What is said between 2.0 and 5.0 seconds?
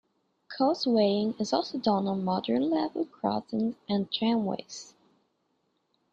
on modern level crossings and tramways.